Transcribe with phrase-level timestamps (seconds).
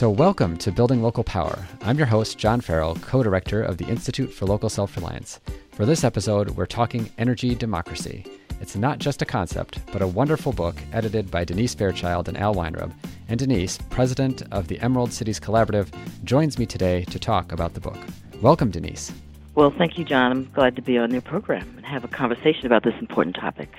[0.00, 1.58] So, welcome to Building Local Power.
[1.82, 5.40] I'm your host, John Farrell, co director of the Institute for Local Self Reliance.
[5.72, 8.24] For this episode, we're talking energy democracy.
[8.62, 12.54] It's not just a concept, but a wonderful book edited by Denise Fairchild and Al
[12.54, 12.94] Weinrub.
[13.28, 15.88] And Denise, president of the Emerald Cities Collaborative,
[16.24, 17.98] joins me today to talk about the book.
[18.40, 19.12] Welcome, Denise.
[19.54, 20.32] Well, thank you, John.
[20.32, 23.70] I'm glad to be on your program and have a conversation about this important topic.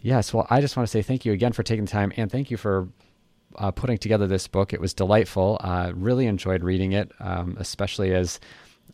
[0.00, 2.30] Yes, well, I just want to say thank you again for taking the time and
[2.30, 2.86] thank you for
[3.56, 4.72] uh, putting together this book.
[4.72, 5.58] It was delightful.
[5.60, 8.40] Uh, really enjoyed reading it, um, especially as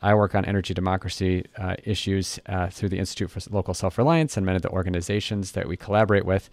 [0.02, 4.37] I work on energy democracy uh, issues uh, through the Institute for Local Self Reliance
[4.37, 6.51] and many of the organizations that we collaborate with.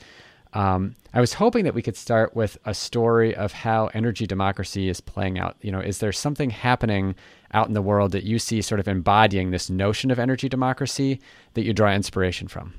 [0.53, 4.87] Um, I was hoping that we could start with a story of how energy democracy
[4.87, 5.57] is playing out.
[5.61, 7.15] You know, is there something happening
[7.53, 11.19] out in the world that you see sort of embodying this notion of energy democracy
[11.55, 12.73] that you draw inspiration from?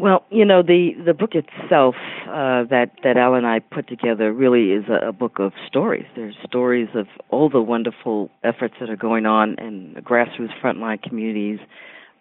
[0.00, 1.94] Well, you know, the the book itself
[2.26, 6.06] uh, that that Al and I put together really is a, a book of stories.
[6.16, 11.58] There's stories of all the wonderful efforts that are going on in grassroots frontline communities,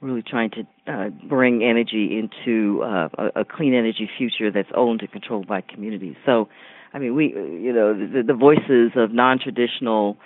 [0.02, 4.99] really trying to uh, bring energy into uh, a, a clean energy future that's owned
[4.99, 6.16] and controlled by communities.
[6.25, 6.49] So,
[6.93, 10.17] I mean, we, you know, the, the voices of non-traditional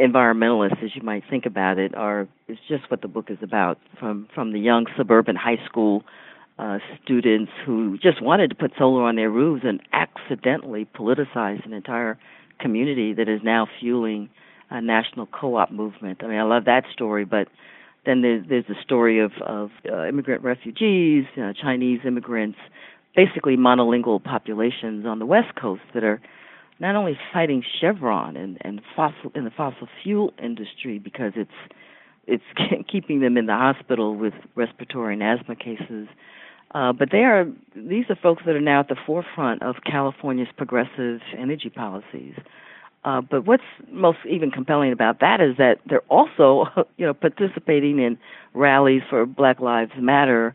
[0.00, 3.76] environmentalists, as you might think about it, are is just what the book is about.
[3.98, 6.04] From from the young suburban high school
[6.58, 11.72] uh, students who just wanted to put solar on their roofs and accidentally politicized an
[11.72, 12.18] entire
[12.58, 14.30] community that is now fueling
[14.70, 16.22] a national co-op movement.
[16.24, 17.48] I mean, I love that story, but
[18.04, 22.58] then there's there's the story of of uh, immigrant refugees, uh, Chinese immigrants,
[23.14, 26.20] basically monolingual populations on the West Coast that are
[26.78, 31.50] not only fighting Chevron and and fossil in the fossil fuel industry because it's
[32.26, 32.44] it's
[32.90, 36.08] keeping them in the hospital with respiratory and asthma cases,
[36.72, 40.48] uh, but they are these are folks that are now at the forefront of California's
[40.56, 42.34] progressive energy policies.
[43.04, 43.62] Uh, but what's
[43.92, 46.66] most even compelling about that is that they're also,
[46.96, 48.18] you know, participating in
[48.52, 50.54] rallies for Black Lives Matter,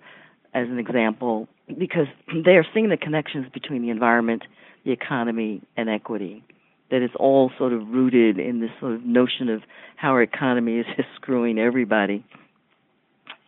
[0.53, 1.47] as an example,
[1.79, 2.07] because
[2.45, 4.43] they are seeing the connections between the environment,
[4.83, 6.43] the economy, and equity.
[6.89, 9.61] That is all sort of rooted in this sort of notion of
[9.95, 12.25] how our economy is just screwing everybody,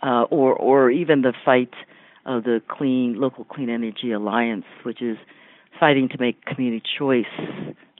[0.02, 1.74] uh, or or even the fight
[2.26, 5.18] of the Clean Local Clean Energy Alliance, which is
[5.80, 7.26] fighting to make community choice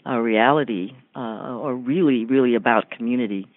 [0.06, 3.48] a reality, uh, or really, really about community,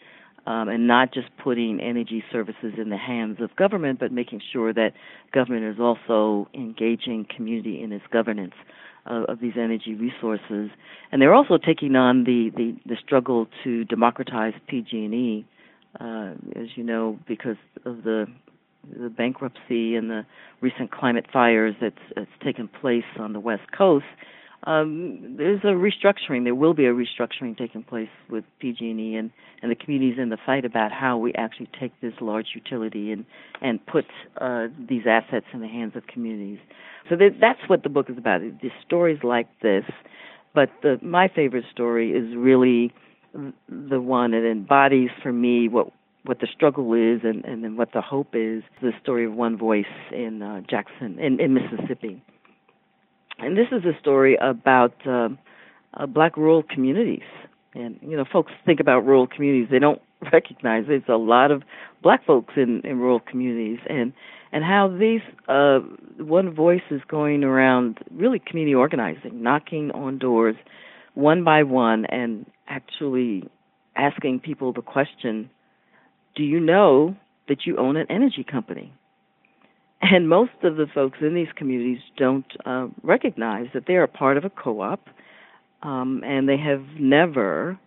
[0.47, 4.73] um, and not just putting energy services in the hands of government, but making sure
[4.73, 4.93] that
[5.33, 8.55] government is also engaging community in its governance
[9.07, 10.71] of, these energy resources.
[11.13, 15.47] And they're also taking on the, the, the struggle to democratize PG&E,
[16.01, 18.27] uh, as you know, because of the
[18.99, 20.27] the bankruptcy and the
[20.61, 24.05] recent climate fires that's, that's taken place on the West Coast,
[24.65, 26.45] um, there's a restructuring.
[26.45, 29.31] There will be a restructuring taking place with PG&E and,
[29.63, 33.25] and the communities in the fight about how we actually take this large utility and
[33.63, 34.05] and put
[34.41, 36.59] uh, these assets in the hands of communities.
[37.09, 38.41] So that, that's what the book is about.
[38.41, 39.85] The stories like this,
[40.55, 42.93] but the, my favorite story is really
[43.69, 45.89] the one that embodies for me what
[46.27, 48.63] what the struggle is and, and then what the hope is.
[48.83, 52.23] The story of one voice in uh, Jackson, in, in Mississippi.
[53.39, 55.29] And this is a story about uh,
[55.95, 57.27] uh, black rural communities.
[57.75, 60.01] And, you know, folks think about rural communities, they don't
[60.33, 61.63] recognize there's a lot of
[62.03, 64.13] black folks in, in rural communities and
[64.53, 65.81] and how these uh,
[66.19, 70.55] one voice is going around really community organizing, knocking on doors
[71.15, 73.43] one by one and actually
[73.97, 75.51] asking people the question
[76.37, 77.17] do you know
[77.49, 78.93] that you own an energy company?
[80.03, 84.37] And most of the folks in these communities don't uh, recognize that they are part
[84.37, 85.09] of a co op
[85.83, 87.79] um, and they have never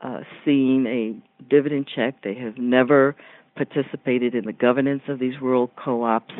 [0.00, 2.22] uh, seen a dividend check.
[2.22, 3.16] They have never
[3.56, 6.32] participated in the governance of these rural co ops.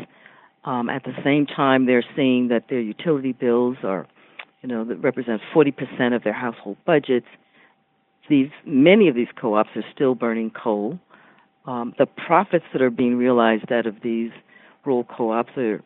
[0.65, 4.07] Um, at the same time, they're seeing that their utility bills are,
[4.63, 7.27] you know, that represent 40% of their household budgets.
[8.29, 11.01] These many of these co-ops are still burning coal.
[11.67, 14.31] Um, the profits that are being realized out of these
[14.85, 15.83] rural co-ops are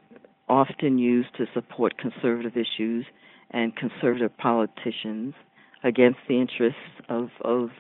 [0.49, 3.07] often used to support conservative issues
[3.51, 5.35] and conservative politicians
[5.83, 7.71] against the interests of, of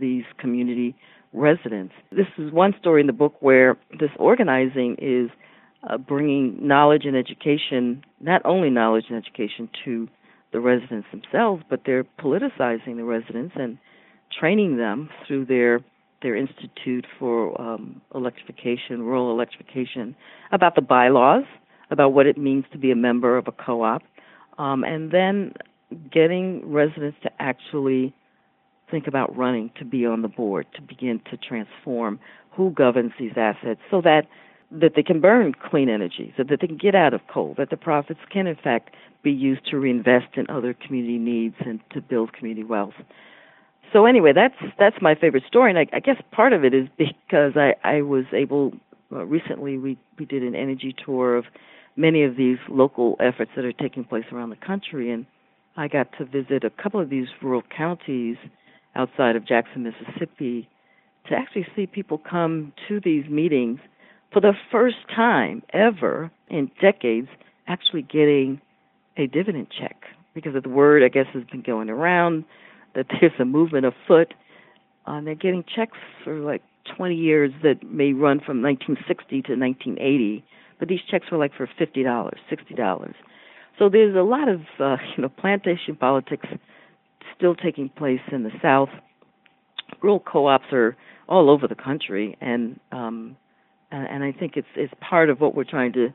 [0.00, 0.94] these community
[1.32, 1.94] residents.
[2.10, 5.30] This is one story in the book where this organizing is
[5.88, 10.08] uh, bringing knowledge and education, not only knowledge and education to
[10.52, 13.78] the residents themselves, but they're politicizing the residents and
[14.38, 15.80] training them through their
[16.22, 20.14] their Institute for um, Electrification, Rural Electrification,
[20.50, 21.44] about the bylaws,
[21.90, 24.02] about what it means to be a member of a co op,
[24.58, 25.52] um, and then
[26.10, 28.14] getting residents to actually
[28.90, 32.20] think about running to be on the board to begin to transform
[32.50, 34.22] who governs these assets so that
[34.70, 37.68] that they can burn clean energy, so that they can get out of coal, that
[37.68, 38.90] the profits can in fact
[39.22, 42.94] be used to reinvest in other community needs and to build community wealth.
[43.92, 46.88] So anyway, that's that's my favorite story, and I, I guess part of it is
[46.96, 48.72] because I I was able
[49.12, 51.44] uh, recently we we did an energy tour of
[51.94, 55.26] many of these local efforts that are taking place around the country, and
[55.76, 58.36] I got to visit a couple of these rural counties
[58.94, 60.68] outside of Jackson, Mississippi,
[61.28, 63.78] to actually see people come to these meetings
[64.32, 67.28] for the first time ever in decades
[67.68, 68.60] actually getting
[69.18, 69.96] a dividend check
[70.34, 72.44] because of the word I guess has been going around
[72.94, 74.34] that there's a movement afoot.
[75.06, 76.62] Uh, they're getting checks for like
[76.96, 80.44] 20 years that may run from 1960 to 1980,
[80.78, 83.14] but these checks were like for $50, $60.
[83.78, 86.46] So there's a lot of uh, you know plantation politics
[87.36, 88.90] still taking place in the South.
[90.02, 90.96] Rural co-ops are
[91.28, 93.36] all over the country, and um,
[93.90, 96.08] and I think it's it's part of what we're trying to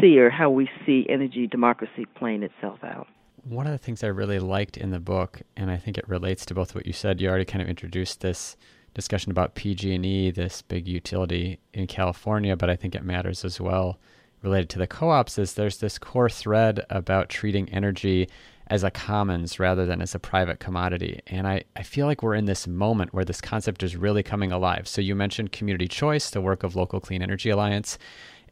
[0.00, 3.06] see or how we see energy democracy playing itself out.
[3.42, 6.44] One of the things I really liked in the book, and I think it relates
[6.46, 7.20] to both what you said.
[7.20, 8.56] You already kind of introduced this
[8.94, 13.98] discussion about PG&E, this big utility in California, but I think it matters as well
[14.42, 15.38] related to the co-ops.
[15.38, 18.28] Is there's this core thread about treating energy
[18.70, 21.20] as a commons rather than as a private commodity.
[21.26, 24.52] And I, I feel like we're in this moment where this concept is really coming
[24.52, 24.86] alive.
[24.86, 27.98] So you mentioned community choice, the work of Local Clean Energy Alliance,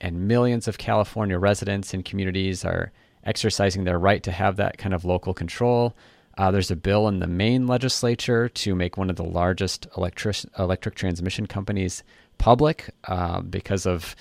[0.00, 2.90] and millions of California residents and communities are
[3.24, 5.96] exercising their right to have that kind of local control.
[6.36, 10.36] Uh, there's a bill in the Maine legislature to make one of the largest electric
[10.58, 12.04] electric transmission companies
[12.38, 14.14] public uh, because of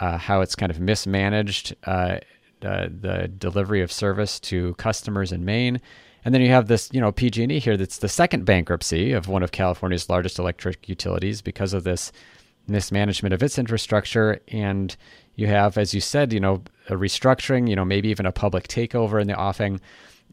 [0.00, 2.18] uh, how it's kind of mismanaged uh,
[2.62, 5.80] uh, the delivery of service to customers in Maine.
[6.24, 9.42] And then you have this, you know, PG&E here that's the second bankruptcy of one
[9.42, 12.12] of California's largest electric utilities because of this
[12.66, 14.40] mismanagement of its infrastructure.
[14.48, 14.94] And
[15.36, 18.68] you have, as you said, you know, a restructuring, you know, maybe even a public
[18.68, 19.80] takeover in the offing.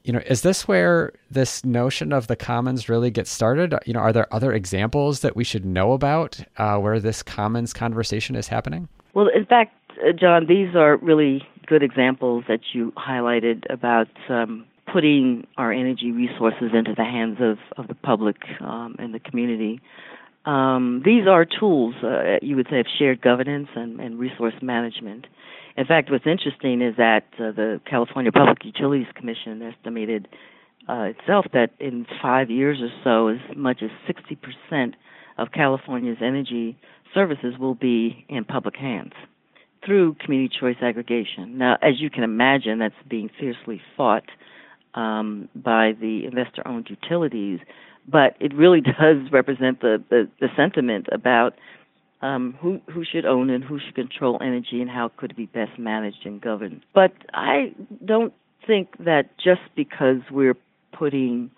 [0.03, 3.75] You know, is this where this notion of the commons really gets started?
[3.85, 7.73] You know, are there other examples that we should know about uh, where this commons
[7.73, 8.87] conversation is happening?
[9.13, 14.65] Well, in fact, uh, John, these are really good examples that you highlighted about um,
[14.91, 19.81] putting our energy resources into the hands of, of the public um, and the community.
[20.45, 25.27] Um, these are tools, uh, you would say, of shared governance and, and, resource management.
[25.77, 30.27] In fact, what's interesting is that uh, the California Public Utilities Commission estimated
[30.89, 33.91] uh, itself that in five years or so, as much as
[34.71, 34.93] 60%
[35.37, 36.77] of California's energy
[37.13, 39.13] services will be in public hands
[39.85, 41.59] through community choice aggregation.
[41.59, 44.25] Now, as you can imagine, that's being fiercely fought
[44.95, 47.59] um, by the investor owned utilities,
[48.07, 51.53] but it really does represent the, the, the sentiment about
[52.21, 55.45] um, who, who should own and who should control energy and how could it be
[55.45, 56.81] best managed and governed.
[56.93, 57.73] But I
[58.03, 58.33] don't
[58.65, 60.57] think that just because we're
[60.97, 61.51] putting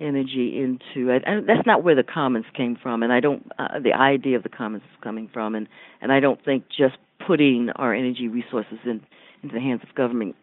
[0.00, 1.22] energy into it.
[1.26, 3.50] And that's not where the commons came from, and I don't.
[3.58, 5.68] Uh, the idea of the commons is coming from, and
[6.00, 9.00] and I don't think just putting our energy resources in
[9.42, 10.36] into the hands of government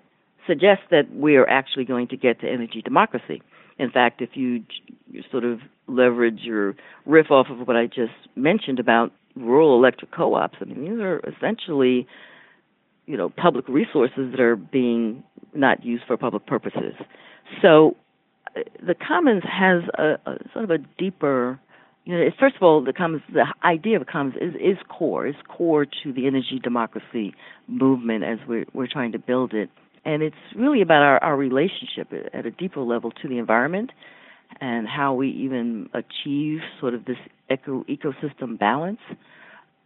[0.47, 3.41] suggests that we are actually going to get to energy democracy.
[3.77, 4.63] In fact, if you,
[5.11, 6.75] you sort of leverage your
[7.05, 11.19] riff off of what I just mentioned about rural electric co-ops, I mean these are
[11.19, 12.07] essentially
[13.05, 15.23] you know public resources that are being
[15.53, 16.93] not used for public purposes.
[17.61, 17.95] So
[18.55, 21.59] uh, the commons has a, a, sort of a deeper
[22.05, 25.27] you know first of all the commons the idea of the commons is is core
[25.27, 27.33] is core to the energy democracy
[27.67, 29.69] movement as we're we're trying to build it
[30.05, 33.91] and it's really about our, our relationship at a deeper level to the environment
[34.61, 37.17] and how we even achieve sort of this
[37.49, 38.99] eco ecosystem balance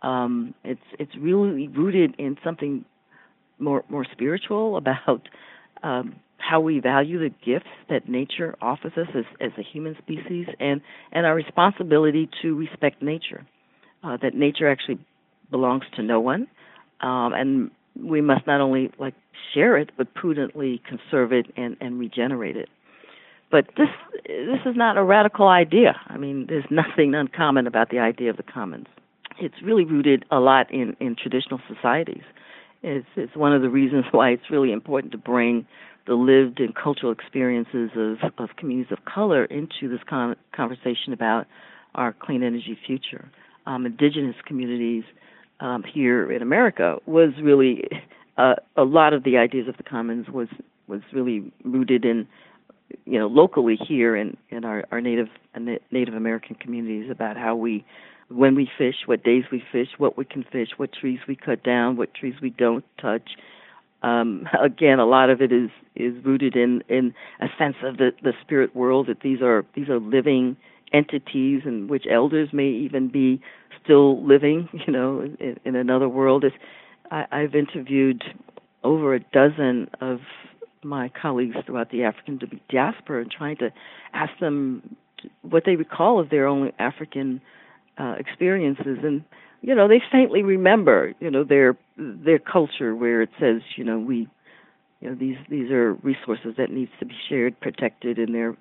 [0.01, 2.86] um, it's it's really rooted in something
[3.58, 5.28] more more spiritual about
[5.84, 10.48] um, how we value the gifts that nature offers us as, as a human species
[10.60, 13.46] and, and our responsibility to respect nature.
[14.04, 14.98] Uh, that nature actually
[15.51, 16.48] belongs to no one,
[17.01, 17.70] um, and
[18.01, 19.13] we must not only like
[19.54, 22.70] share it but prudently conserve it and, and regenerate it.
[23.51, 23.89] But this
[24.25, 26.00] this is not a radical idea.
[26.08, 28.88] I mean, there's nothing uncommon about the idea of the commons.
[29.39, 32.24] It's really rooted a lot in, in traditional societies.
[32.84, 35.65] It's, it's one of the reasons why it's really important to bring
[36.06, 41.46] the lived and cultural experiences of, of communities of color into this con- conversation about
[41.96, 43.29] our clean energy future.
[43.65, 45.03] Um, indigenous communities
[45.60, 47.84] um, here in America was really
[48.38, 50.48] uh, a lot of the ideas of the commons was
[50.88, 52.27] was really rooted in
[53.05, 55.27] you know, locally here in in our our native
[55.91, 57.86] Native American communities about how we
[58.29, 61.63] when we fish, what days we fish, what we can fish, what trees we cut
[61.63, 63.31] down, what trees we don't touch.
[64.03, 68.12] Um, again, a lot of it is is rooted in in a sense of the
[68.24, 70.58] the spirit world that these are these are living
[70.93, 73.41] entities and which elders may even be
[73.84, 76.43] still living, you know, in, in another world.
[76.43, 76.55] It's,
[77.12, 78.24] I, I've interviewed
[78.84, 80.19] over a dozen of
[80.83, 83.71] my colleagues throughout the African diaspora and trying to
[84.13, 84.95] ask them
[85.41, 87.41] what they recall of their own African
[87.98, 89.24] uh, experiences, and
[89.62, 94.00] you know they faintly remember, you know, their their culture where it says, you know,
[94.00, 94.27] we,
[95.01, 98.57] you know, these these are resources that needs to be shared, protected, and there are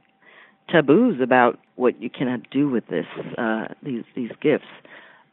[0.68, 3.06] taboos about what you cannot do with this
[3.38, 4.66] uh, these these gifts.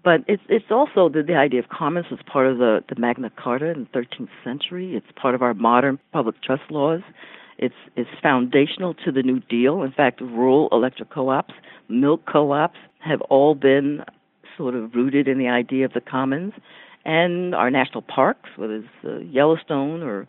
[0.05, 3.31] But it's it's also the, the idea of commons was part of the, the Magna
[3.31, 4.95] Carta in the 13th century.
[4.95, 7.01] It's part of our modern public trust laws.
[7.57, 9.81] It's it's foundational to the New Deal.
[9.81, 11.55] In fact, rural electric co-ops,
[11.89, 14.05] milk co-ops have all been
[14.55, 16.53] sort of rooted in the idea of the commons.
[17.03, 20.27] And our national parks, whether it's uh, Yellowstone or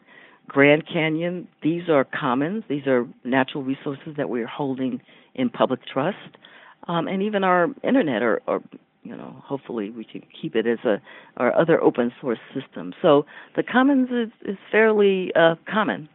[0.49, 2.65] Grand Canyon, these are commons.
[2.69, 5.03] These are natural resources that we're holding
[5.35, 6.39] in public trust.
[6.89, 8.63] Um, and even our internet or, or
[9.07, 11.01] you know, hopefully we can keep it as a
[11.37, 12.93] our other open source system.
[13.01, 16.09] So the commons is, is fairly uh, common,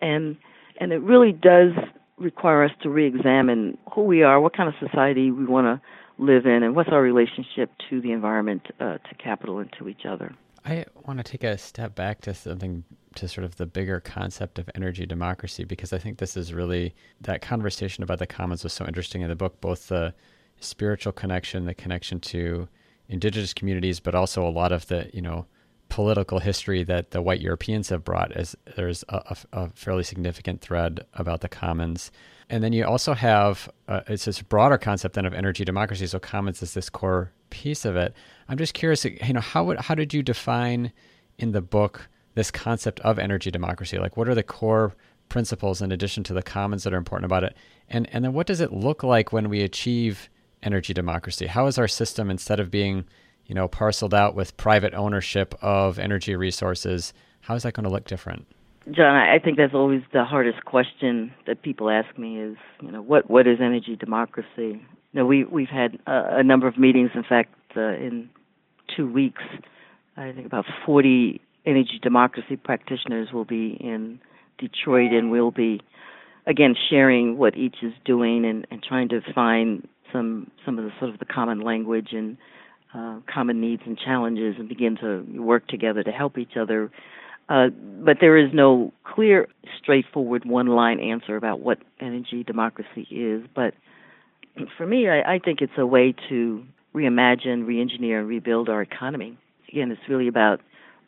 [0.00, 0.36] and
[0.80, 1.72] and it really does
[2.16, 6.46] require us to re-examine who we are, what kind of society we want to live
[6.46, 10.34] in, and what's our relationship to the environment, uh, to capital, and to each other.
[10.64, 12.84] I want to take a step back to something
[13.16, 16.94] to sort of the bigger concept of energy democracy because I think this is really
[17.20, 20.14] that conversation about the commons was so interesting in the book, both the
[20.60, 22.68] spiritual connection, the connection to
[23.08, 25.46] indigenous communities, but also a lot of the you know
[25.88, 28.32] political history that the white Europeans have brought.
[28.32, 32.10] As there's a, a, fairly significant thread about the commons,
[32.48, 36.06] and then you also have uh, it's this broader concept then of energy democracy.
[36.06, 38.14] So commons is this core piece of it.
[38.48, 40.92] I'm just curious, you know, how would, how did you define
[41.38, 43.98] in the book this concept of energy democracy?
[43.98, 44.94] Like, what are the core
[45.28, 47.56] principles in addition to the commons that are important about it?
[47.88, 50.28] And and then what does it look like when we achieve
[50.64, 51.46] energy democracy?
[51.46, 53.04] How is our system instead of being,
[53.46, 57.90] you know, parceled out with private ownership of energy resources, how is that going to
[57.90, 58.46] look different?
[58.90, 63.00] John, I think that's always the hardest question that people ask me is, you know,
[63.00, 64.46] what what is energy democracy?
[64.56, 64.80] You
[65.12, 67.10] know, we we've had a, a number of meetings.
[67.14, 68.28] In fact, uh, in
[68.94, 69.42] two weeks,
[70.18, 74.20] I think about 40 energy democracy practitioners will be in
[74.58, 75.80] Detroit, and we'll be
[76.46, 80.92] again sharing what each is doing and, and trying to find some some of the
[80.98, 82.38] sort of the common language and
[82.94, 86.90] uh, common needs and challenges and begin to work together to help each other.
[87.48, 87.66] Uh,
[88.02, 89.48] but there is no clear,
[89.82, 93.42] straightforward, one-line answer about what energy democracy is.
[93.54, 93.74] But
[94.78, 99.36] for me, I, I think it's a way to reimagine, re-engineer, and rebuild our economy.
[99.70, 100.60] Again, it's really about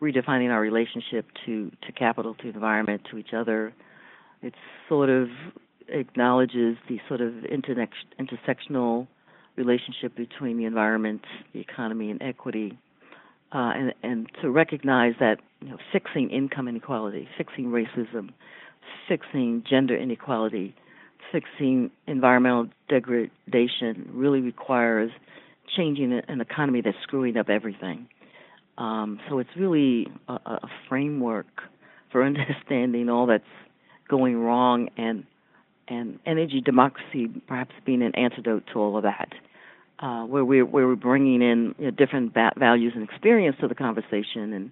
[0.02, 3.72] redefining our relationship to to capital, to the environment, to each other.
[4.42, 4.56] It's
[4.88, 5.28] sort of
[5.88, 9.06] acknowledges the sort of intersectional
[9.56, 12.78] relationship between the environment, the economy, and equity,
[13.52, 18.30] uh, and, and to recognize that you know, fixing income inequality, fixing racism,
[19.08, 20.74] fixing gender inequality,
[21.32, 25.10] fixing environmental degradation really requires
[25.76, 28.08] changing an economy that's screwing up everything.
[28.78, 31.46] Um, so it's really a, a framework
[32.12, 33.44] for understanding all that's
[34.08, 35.24] going wrong and
[35.88, 39.32] and energy democracy perhaps being an antidote to all of that,
[40.00, 43.74] uh, where we're where we're bringing in you know, different values and experience to the
[43.74, 44.70] conversation, and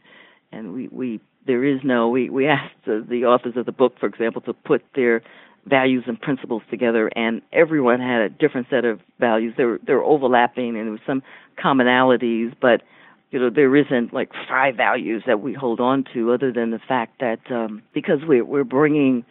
[0.52, 3.94] and we, we there is no we we asked the, the authors of the book,
[3.98, 5.22] for example, to put their
[5.66, 9.54] values and principles together, and everyone had a different set of values.
[9.56, 11.22] They were they were overlapping, and there were some
[11.62, 12.82] commonalities, but
[13.30, 16.80] you know there isn't like five values that we hold on to, other than the
[16.80, 19.24] fact that um, because we're we're bringing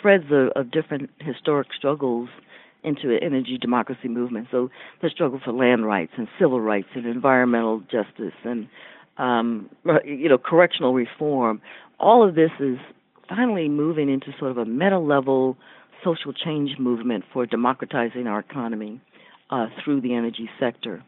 [0.00, 2.28] threads of, of different historic struggles
[2.84, 4.48] into an energy democracy movement.
[4.50, 4.70] So
[5.02, 8.68] the struggle for land rights and civil rights and environmental justice and
[9.16, 9.68] um,
[10.04, 11.60] you know correctional reform.
[11.98, 12.78] All of this is
[13.28, 15.56] finally moving into sort of a meta level
[16.04, 19.00] social change movement for democratizing our economy
[19.50, 21.02] uh, through the energy sector.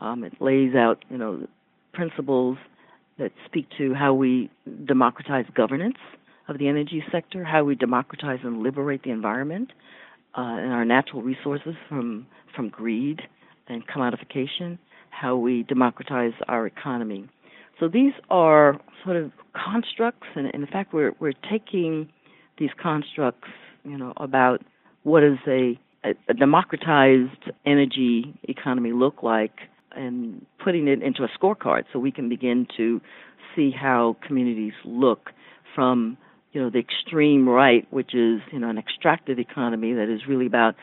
[0.00, 1.46] Um, it lays out you know
[1.92, 2.56] principles
[3.18, 4.50] that speak to how we
[4.86, 5.98] democratize governance
[6.50, 9.72] of the energy sector, how we democratize and liberate the environment
[10.36, 13.20] uh, and our natural resources from from greed
[13.68, 14.78] and commodification,
[15.10, 17.28] how we democratize our economy.
[17.78, 22.08] So these are sort of constructs, and in fact, we're we're taking
[22.58, 23.48] these constructs,
[23.84, 24.62] you know, about
[25.02, 29.60] what does a, a democratized energy economy look like
[29.92, 33.00] and putting it into a scorecard so we can begin to
[33.56, 35.30] see how communities look
[35.74, 36.16] from
[36.52, 40.46] you know the extreme right, which is you know an extractive economy that is really
[40.46, 40.74] about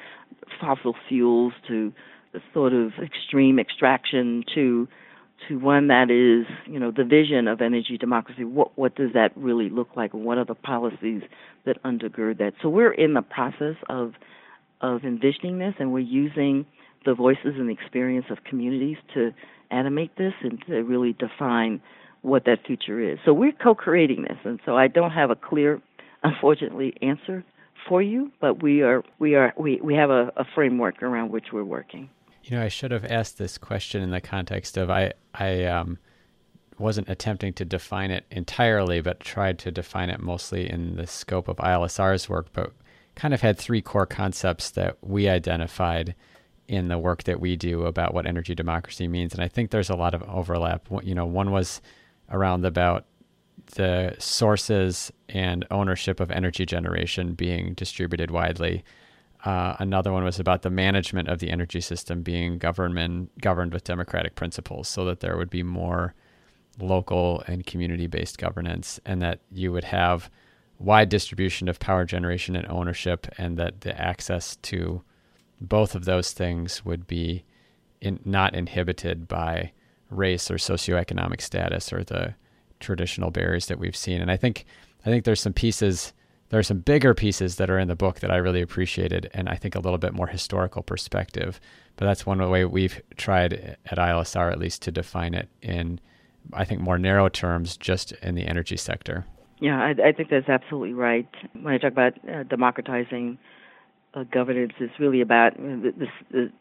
[0.60, 1.92] fossil fuels to
[2.34, 4.88] the sort of extreme extraction to
[5.48, 8.44] to one that is you know the vision of energy democracy.
[8.44, 10.14] What what does that really look like?
[10.14, 11.22] What are the policies
[11.66, 12.54] that undergird that?
[12.62, 14.14] So we're in the process of
[14.82, 16.66] of envisioning this, and we're using
[17.06, 19.32] the voices and the experience of communities to
[19.72, 21.82] animate this and to really define
[22.22, 23.20] what that future is.
[23.26, 25.82] So we're co-creating this, and so I don't have a clear,
[26.24, 27.44] unfortunately, answer
[27.88, 31.48] for you, but we are we are we, we have a, a framework around which
[31.54, 32.10] we're working.
[32.44, 35.98] You know, I should have asked this question in the context of I I um,
[36.78, 41.48] wasn't attempting to define it entirely, but tried to define it mostly in the scope
[41.48, 42.74] of ILSR's work, but
[43.16, 46.16] kind of had three core concepts that we identified
[46.68, 49.90] in the work that we do about what energy democracy means, and I think there's
[49.90, 50.88] a lot of overlap.
[51.02, 51.82] You know, one was
[52.30, 53.06] around about
[53.76, 58.84] the sources and ownership of energy generation being distributed widely.
[59.46, 63.84] Uh, another one was about the management of the energy system being government governed with
[63.84, 66.14] democratic principles, so that there would be more
[66.80, 70.30] local and community-based governance, and that you would have
[70.80, 75.02] wide distribution of power generation and ownership, and that the access to
[75.60, 77.44] both of those things would be
[78.00, 79.72] in, not inhibited by
[80.10, 82.36] race or socioeconomic status or the
[82.80, 84.22] traditional barriers that we've seen.
[84.22, 84.66] And I think
[85.06, 86.14] I think there's some pieces
[86.50, 89.50] there are some bigger pieces that are in the book that I really appreciated and
[89.50, 91.60] I think a little bit more historical perspective.
[91.98, 96.00] But that's one way we've tried at ILSR at least to define it in
[96.54, 99.26] I think more narrow terms just in the energy sector.
[99.60, 101.28] Yeah, I, I think that's absolutely right.
[101.54, 103.38] When I talk about uh, democratizing
[104.14, 106.52] uh, governance, it's really about uh, this, the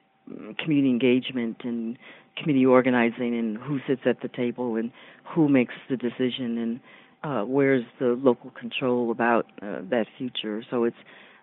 [0.59, 1.99] community engagement and
[2.37, 4.91] committee organizing and who sits at the table and
[5.35, 6.81] who makes the decision and
[7.25, 10.63] uh, where's the local control about uh, that future.
[10.71, 10.97] So it's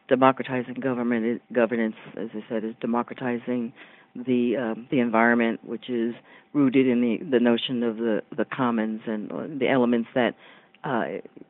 [0.07, 3.73] democratizing government governance, as I said, is democratizing
[4.15, 6.13] the um, the environment, which is
[6.53, 10.35] rooted in the the notion of the the commons and uh, the elements that
[10.83, 11.05] uh,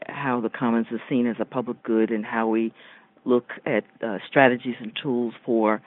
[0.08, 2.74] how the commons is seen as a public good and how we
[3.26, 5.82] look at uh, strategies and tools for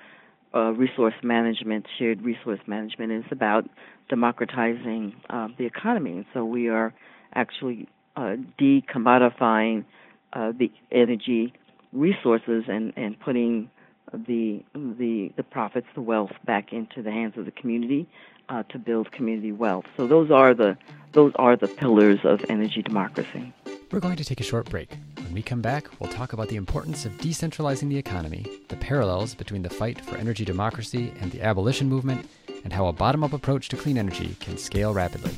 [0.54, 3.68] uh, resource management, shared resource management, is about
[4.08, 6.12] democratizing uh, the economy.
[6.12, 6.94] And so we are
[7.34, 9.84] actually uh, decommodifying
[10.32, 11.52] uh, the energy
[11.92, 13.70] resources and, and putting
[14.12, 18.06] the, the the profits, the wealth, back into the hands of the community
[18.48, 19.84] uh, to build community wealth.
[19.96, 20.76] So those are the
[21.12, 23.52] those are the pillars of energy democracy.
[23.90, 24.90] We're going to take a short break.
[25.26, 29.34] When we come back, we'll talk about the importance of decentralizing the economy, the parallels
[29.34, 32.30] between the fight for energy democracy and the abolition movement,
[32.62, 35.32] and how a bottom up approach to clean energy can scale rapidly.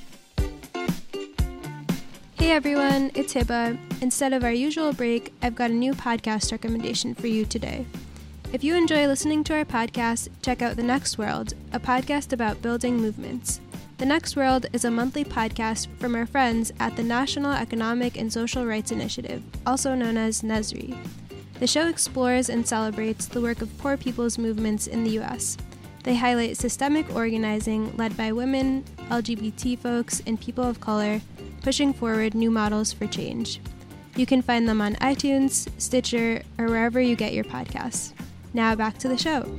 [2.35, 3.79] Hey everyone, it's Hiba.
[4.03, 7.87] Instead of our usual break, I've got a new podcast recommendation for you today.
[8.53, 12.61] If you enjoy listening to our podcast, check out The Next World, a podcast about
[12.61, 13.63] building movements.
[13.99, 18.33] The Next World is a monthly podcast from our friends at the National Economic and
[18.33, 20.97] Social Rights Initiative, also known as NESRI.
[21.59, 25.57] The show explores and celebrates the work of poor people's movements in the U.S.
[26.05, 31.21] They highlight systemic organizing led by women, LGBT folks, and people of color,
[31.63, 33.61] pushing forward new models for change.
[34.15, 38.13] You can find them on iTunes, Stitcher, or wherever you get your podcasts.
[38.55, 39.57] Now back to the show.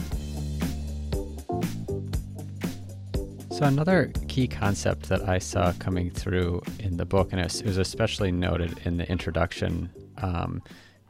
[3.59, 7.77] So, another key concept that I saw coming through in the book, and it was
[7.77, 10.63] especially noted in the introduction, um,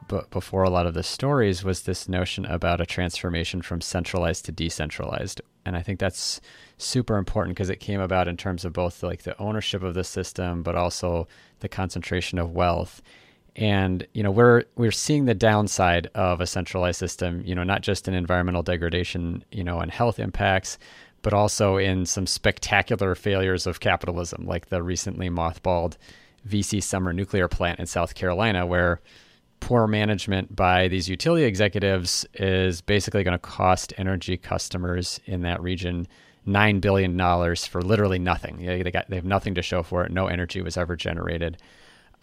[0.08, 4.46] but before a lot of the stories, was this notion about a transformation from centralized
[4.46, 5.42] to decentralized.
[5.64, 6.42] And I think that's
[6.80, 10.04] super important because it came about in terms of both like the ownership of the
[10.04, 11.28] system, but also
[11.60, 13.00] the concentration of wealth.
[13.56, 17.44] And you know we're we're seeing the downside of a centralized system.
[17.46, 20.80] You know, not just in environmental degradation, you know, and health impacts,
[21.22, 25.98] but also in some spectacular failures of capitalism, like the recently mothballed
[26.48, 29.02] VC Summer nuclear plant in South Carolina, where
[29.60, 35.62] poor management by these utility executives is basically going to cost energy customers in that
[35.62, 36.08] region
[36.46, 38.66] nine billion dollars for literally nothing.
[38.66, 40.12] They, got they have nothing to show for it.
[40.12, 41.58] No energy was ever generated.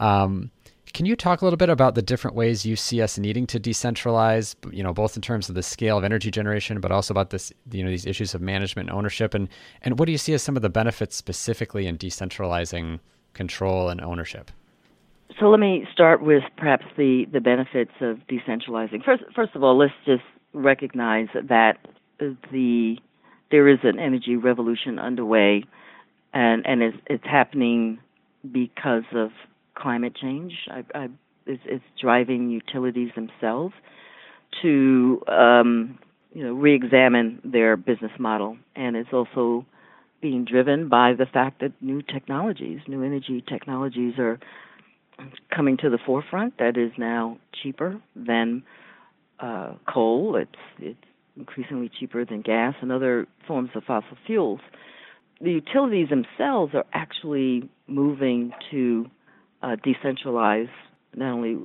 [0.01, 0.51] Um,
[0.93, 3.61] can you talk a little bit about the different ways you see us needing to
[3.61, 7.31] decentralize, you know, both in terms of the scale of energy generation, but also about
[7.31, 9.49] this, you know, these issues of management and ownership, and
[9.83, 13.01] and what do you see as some of the benefits specifically in decentralizing
[13.35, 14.51] control and ownership?
[15.39, 19.05] So let me start with perhaps the the benefits of decentralizing.
[19.05, 20.23] First, first of all, let's just
[20.53, 21.79] recognize that
[22.19, 22.97] the
[23.51, 25.65] there is an energy revolution underway,
[26.33, 27.99] and and it's, it's happening
[28.51, 29.31] because of
[29.77, 30.53] climate change.
[30.71, 31.09] I, I,
[31.47, 33.75] it's, it's driving utilities themselves
[34.63, 35.99] to um,
[36.33, 39.65] you know re-examine their business model, and it's also
[40.21, 44.39] being driven by the fact that new technologies, new energy technologies, are
[45.55, 46.59] coming to the forefront.
[46.59, 48.63] That is now cheaper than
[49.41, 50.37] uh, coal.
[50.37, 50.99] It's it's
[51.37, 54.61] increasingly cheaper than gas and other forms of fossil fuels.
[55.41, 59.07] The utilities themselves are actually moving to
[59.67, 60.71] uh, decentralize
[61.15, 61.59] not only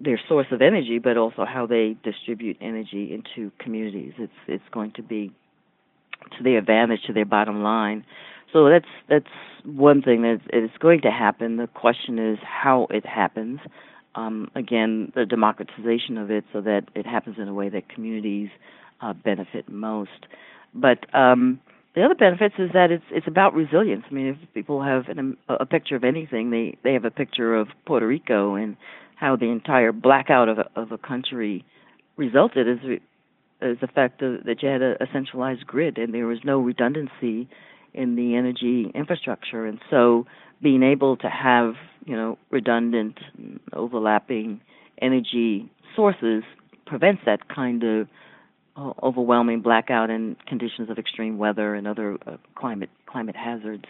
[0.00, 4.12] their source of energy, but also how they distribute energy into communities.
[4.18, 5.32] It's it's going to be
[6.36, 8.04] to their advantage to their bottom line.
[8.52, 11.56] So that's that's one thing that is going to happen.
[11.56, 13.60] The question is how it happens.
[14.16, 18.48] Um, again, the democratization of it, so that it happens in a way that communities
[19.00, 20.26] uh, benefit most.
[20.74, 21.60] But um,
[21.94, 24.04] the other benefits is that it's it's about resilience.
[24.10, 27.54] I mean, if people have an, a picture of anything, they they have a picture
[27.54, 28.76] of Puerto Rico and
[29.16, 31.64] how the entire blackout of a, of a country
[32.16, 32.78] resulted as
[33.60, 37.48] as the fact that you had a, a centralized grid and there was no redundancy
[37.94, 40.26] in the energy infrastructure, and so
[40.60, 43.18] being able to have you know redundant,
[43.72, 44.60] overlapping
[45.00, 46.42] energy sources
[46.86, 48.08] prevents that kind of
[48.76, 53.84] overwhelming blackout and conditions of extreme weather and other uh, climate climate hazards.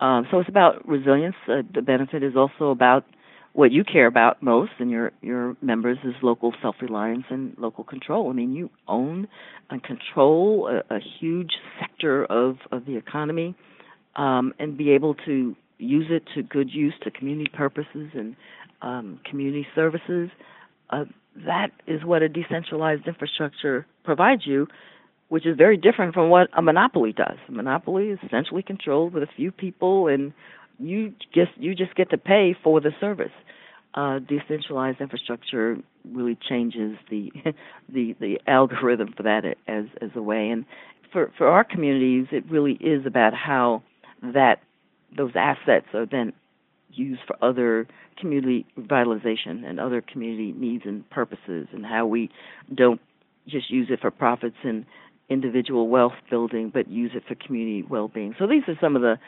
[0.00, 1.36] Um, so it's about resilience.
[1.48, 3.04] Uh, the benefit is also about
[3.52, 8.30] what you care about most and your your members is local self-reliance and local control.
[8.30, 9.26] I mean, you own
[9.70, 13.54] and control a, a huge sector of of the economy,
[14.16, 18.36] um, and be able to use it to good use to community purposes and
[18.82, 20.30] um, community services.
[20.90, 21.04] Uh,
[21.46, 24.66] that is what a decentralized infrastructure provides you,
[25.28, 27.38] which is very different from what a monopoly does.
[27.48, 30.32] A monopoly is essentially controlled with a few people, and
[30.80, 33.30] you just you just get to pay for the service.
[33.94, 35.76] Uh, decentralized infrastructure
[36.12, 37.30] really changes the
[37.88, 40.48] the the algorithm for that as as a way.
[40.48, 40.64] And
[41.12, 43.84] for for our communities, it really is about how
[44.22, 44.56] that
[45.16, 46.32] those assets are then
[46.92, 47.86] used for other
[48.18, 52.28] community revitalization and other community needs and purposes, and how we
[52.74, 53.00] don't
[53.50, 54.84] just use it for profits and
[55.28, 58.34] individual wealth building, but use it for community well-being.
[58.38, 59.18] So these are some of the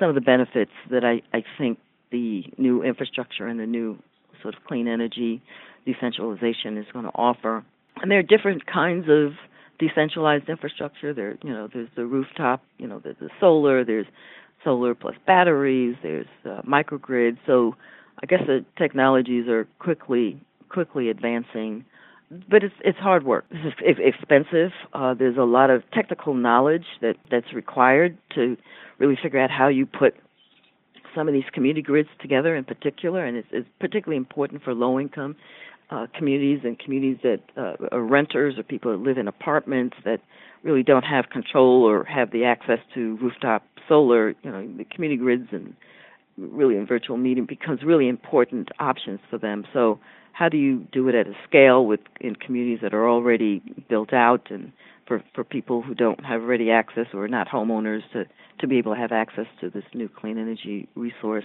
[0.00, 1.78] some of the benefits that I, I think
[2.10, 3.98] the new infrastructure and the new
[4.42, 5.40] sort of clean energy
[5.86, 7.64] decentralization is going to offer.
[8.02, 9.32] And there are different kinds of
[9.78, 11.14] decentralized infrastructure.
[11.14, 14.06] There, you know, there's the rooftop, you know, there's the solar, there's
[14.64, 17.38] solar plus batteries, there's uh, microgrids.
[17.46, 17.76] So
[18.22, 21.84] I guess the technologies are quickly quickly advancing,
[22.30, 23.44] but it's it's hard work.
[23.50, 24.72] It's expensive.
[24.92, 28.56] Uh, there's a lot of technical knowledge that that's required to
[28.98, 30.14] really figure out how you put
[31.14, 34.98] some of these community grids together in particular, and it's, it's particularly important for low
[34.98, 35.36] income
[35.90, 40.20] uh, communities and communities that uh, are renters or people that live in apartments that
[40.62, 44.30] really don't have control or have the access to rooftop solar.
[44.42, 45.74] You know, the community grids and
[46.36, 49.64] really in virtual metering becomes really important options for them.
[49.72, 50.00] So
[50.34, 54.12] how do you do it at a scale with in communities that are already built
[54.12, 54.72] out and
[55.06, 58.24] for for people who don't have ready access or are not homeowners to
[58.60, 61.44] to be able to have access to this new clean energy resource.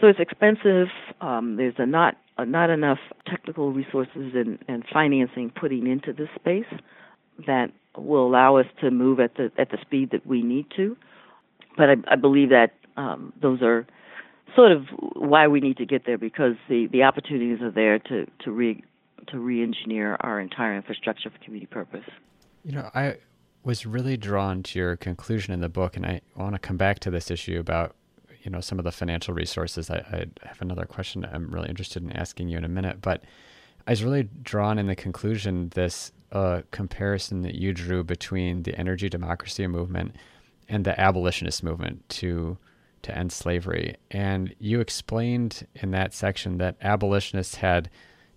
[0.00, 0.88] So it's expensive.
[1.20, 6.28] Um, there's a not a not enough technical resources and, and financing putting into this
[6.34, 6.80] space
[7.46, 10.96] that will allow us to move at the at the speed that we need to.
[11.76, 13.86] But I, I believe that um, those are
[14.54, 14.84] sort of
[15.14, 18.82] why we need to get there because the, the opportunities are there to to re
[19.28, 22.04] to re-engineer our entire infrastructure for community purpose.
[22.64, 23.18] You know, I
[23.62, 26.98] was really drawn to your conclusion in the book, and I want to come back
[27.00, 27.94] to this issue about
[28.42, 29.90] you know some of the financial resources.
[29.90, 29.98] I,
[30.42, 33.22] I have another question I'm really interested in asking you in a minute, but
[33.86, 38.76] I was really drawn in the conclusion this uh, comparison that you drew between the
[38.78, 40.14] energy democracy movement
[40.68, 42.56] and the abolitionist movement to
[43.02, 43.96] to end slavery.
[44.10, 47.90] And you explained in that section that abolitionists had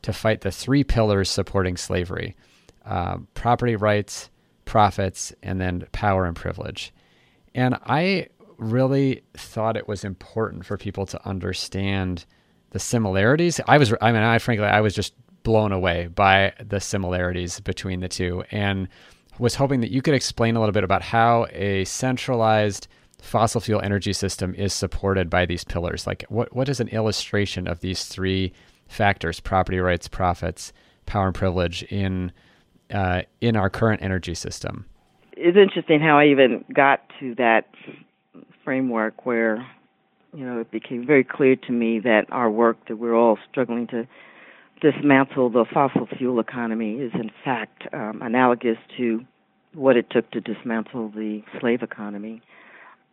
[0.03, 2.35] to fight the three pillars supporting slavery
[2.85, 4.29] uh, property rights,
[4.65, 6.93] profits, and then power and privilege.
[7.55, 12.25] And I really thought it was important for people to understand
[12.71, 13.61] the similarities.
[13.67, 17.99] I was, I mean, I frankly, I was just blown away by the similarities between
[17.99, 18.87] the two and
[19.39, 22.87] was hoping that you could explain a little bit about how a centralized
[23.23, 26.05] fossil fuel energy system is supported by these pillars.
[26.05, 28.51] Like, what, what is an illustration of these three
[28.87, 30.73] factors property rights, profits,
[31.05, 32.31] power, and privilege in
[32.93, 34.85] uh, in our current energy system.
[35.31, 37.69] It's interesting how I even got to that
[38.63, 39.65] framework where,
[40.33, 43.87] you know, it became very clear to me that our work that we're all struggling
[43.87, 44.07] to
[44.81, 49.25] dismantle the fossil fuel economy is in fact um, analogous to
[49.73, 52.41] what it took to dismantle the slave economy,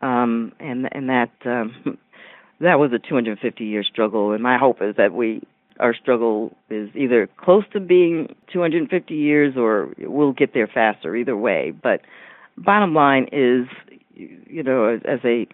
[0.01, 1.99] um, and and that um,
[2.61, 4.33] that was a 250 year struggle.
[4.33, 5.43] And my hope is that we
[5.79, 11.17] our struggle is either close to being 250 years or we'll get there faster.
[11.17, 12.03] Either way, but
[12.57, 13.67] bottom line is,
[14.15, 15.47] you know, as a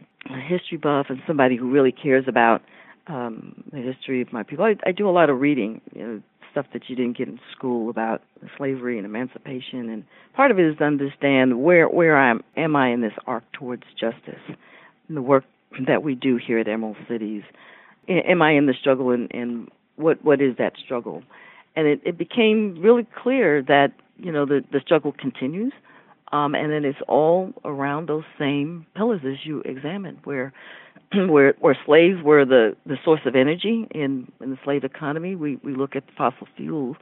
[0.49, 2.63] history buff and somebody who really cares about
[3.07, 4.65] um, the history of my people.
[4.65, 6.23] I, I do a lot of reading, you know,
[6.57, 8.23] stuff that you didn't get in school about
[8.57, 12.75] slavery and emancipation, and part of it is to understand where where I am, am
[12.75, 14.41] I in this arc towards justice,
[15.09, 15.45] and the work
[15.87, 17.43] that we do here at Emerald Cities.
[18.09, 21.23] Am I in the struggle, and, and what what is that struggle?
[21.75, 25.75] And it, it became really clear that you know the the struggle continues.
[26.33, 30.53] Um, and then it's all around those same pillars as you examined, where
[31.15, 35.37] where where slaves were the the source of energy in in the slave economy.
[35.37, 36.97] We we look at fossil fuels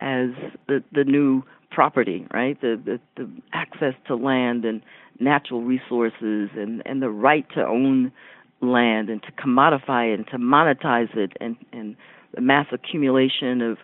[0.00, 0.30] as
[0.68, 2.60] the the new property, right?
[2.60, 4.82] The the, the access to land and
[5.20, 8.12] natural resources and and the right to own
[8.60, 11.96] land and to commodify it and to monetize it and and
[12.34, 13.78] the mass accumulation of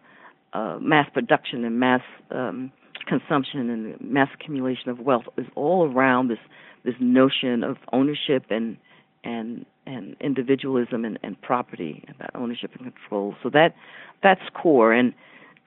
[0.55, 2.73] uh, mass production and mass um,
[3.09, 6.39] consumption and mass accumulation of wealth is all around this
[6.85, 8.77] this notion of ownership and
[9.25, 13.35] and and individualism and, and property about ownership and control.
[13.43, 13.75] So that
[14.23, 15.15] that's core and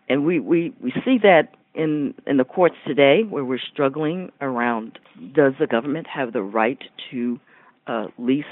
[0.10, 5.00] and we, we, we see that in in the courts today where we're struggling around
[5.34, 7.40] does the government have the right to
[7.88, 8.44] uh, lease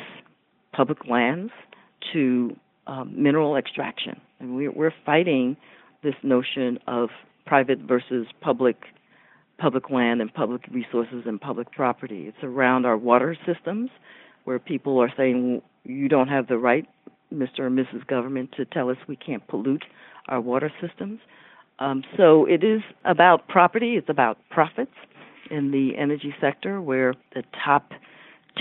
[0.72, 1.52] public lands
[2.14, 2.56] to
[2.88, 5.58] um, mineral extraction and we, we're fighting
[6.02, 7.10] this notion of
[7.50, 8.78] private versus public
[9.58, 13.90] public land and public resources and public property it's around our water systems
[14.50, 16.88] where people are saying you don't have the right,
[17.34, 17.60] Mr.
[17.60, 18.06] or Mrs.
[18.08, 19.86] Government, to tell us we can't pollute
[20.28, 21.20] our water systems.
[21.80, 24.96] Um, so it is about property, it's about profits
[25.50, 27.92] in the energy sector, where the top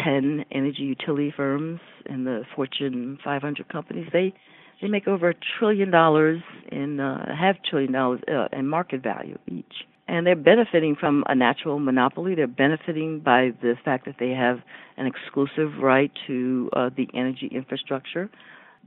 [0.04, 4.32] 10 energy utility firms in the Fortune 500 companies, they
[4.80, 9.38] they make over a trillion dollars in uh, half trillion dollars uh, in market value
[9.46, 12.34] each and they're benefiting from a natural monopoly.
[12.34, 14.60] They're benefiting by the fact that they have
[14.96, 18.30] an exclusive right to uh, the energy infrastructure.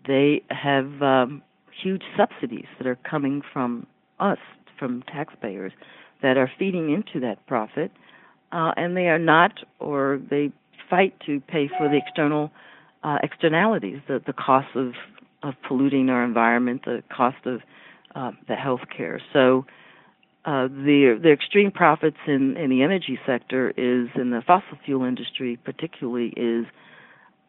[0.08, 1.44] They have um,
[1.82, 3.86] huge subsidies that are coming from
[4.20, 4.40] us,
[4.80, 5.72] from taxpayers,
[6.24, 7.92] that are feeding into that profit,
[8.52, 10.52] uh, and they are not, or they
[10.90, 12.52] fight to pay for the external
[13.04, 14.94] uh, externalities, the the cost of
[15.44, 17.62] of polluting our environment, the cost of
[18.16, 19.22] uh, the health care.
[19.34, 19.66] So
[20.46, 25.04] uh, the the extreme profits in, in the energy sector is in the fossil fuel
[25.04, 26.66] industry particularly is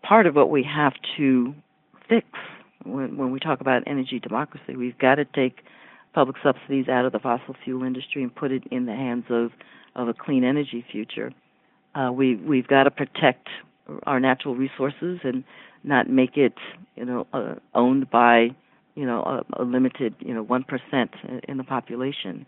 [0.02, 1.54] part of what we have to
[2.08, 2.26] fix
[2.84, 4.76] when when we talk about energy democracy.
[4.76, 5.64] We've got to take
[6.12, 9.52] public subsidies out of the fossil fuel industry and put it in the hands of
[9.94, 11.32] of a clean energy future.
[11.94, 13.48] Uh, we we've got to protect
[14.04, 15.44] our natural resources and
[15.84, 16.54] not make it
[16.96, 18.48] you know uh, owned by
[18.94, 21.10] you know a, a limited you know one percent
[21.48, 22.46] in the population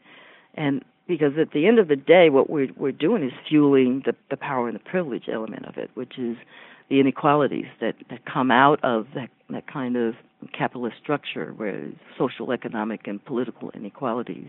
[0.55, 4.15] and because at the end of the day, what we're we're doing is fueling the
[4.31, 6.37] the power and the privilege element of it, which is
[6.89, 10.15] the inequalities that that come out of that that kind of
[10.57, 14.49] capitalist structure, where social, economic, and political inequalities.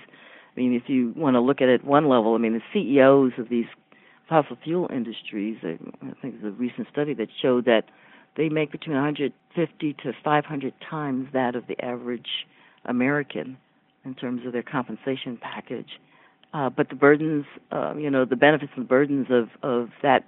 [0.56, 3.34] I mean, if you want to look at it one level, I mean, the CEOs
[3.38, 3.66] of these
[4.30, 5.78] fossil fuel industries, I
[6.22, 7.84] think there's a recent study that showed that
[8.38, 12.46] they make between 150 to 500 times that of the average
[12.86, 13.58] American
[14.04, 16.00] in terms of their compensation package.
[16.54, 20.26] Uh, but the burdens, uh, you know, the benefits and burdens of, of that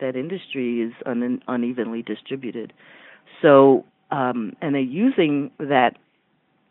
[0.00, 2.72] that industry is un- unevenly distributed.
[3.40, 5.96] So, um, and they're using that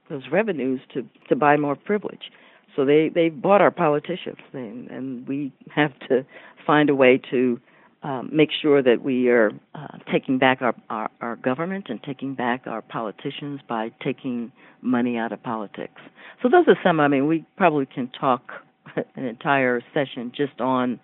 [0.10, 2.32] those revenues to to buy more privilege.
[2.76, 6.26] So they they bought our politicians, and, and we have to
[6.66, 7.60] find a way to
[8.06, 12.36] um, make sure that we are uh, taking back our, our, our government and taking
[12.36, 14.52] back our politicians by taking
[14.84, 16.00] money out of politics.
[16.44, 17.00] So those are some.
[17.00, 18.44] I mean, we probably can talk
[19.16, 21.00] an entire session just on